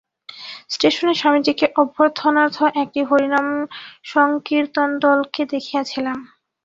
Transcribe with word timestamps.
ষ্টেশনে 0.69 1.13
স্বামীজীকে 1.13 1.71
অভ্যর্থনার্থ 1.75 2.63
একটি 2.83 3.03
হরিনাম-সংকীর্তনদলকে 3.03 5.45
দেখিয়াছিলাম। 5.45 6.27